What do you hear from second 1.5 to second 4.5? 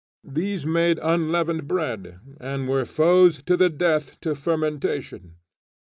bread, and were foes to the death to